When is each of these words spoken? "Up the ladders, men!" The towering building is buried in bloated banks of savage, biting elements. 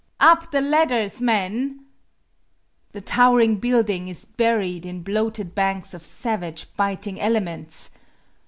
"Up 0.19 0.49
the 0.49 0.61
ladders, 0.61 1.21
men!" 1.21 1.85
The 2.91 3.01
towering 3.01 3.57
building 3.57 4.07
is 4.07 4.25
buried 4.25 4.83
in 4.83 5.03
bloated 5.03 5.53
banks 5.53 5.93
of 5.93 6.03
savage, 6.03 6.65
biting 6.75 7.21
elements. 7.21 7.91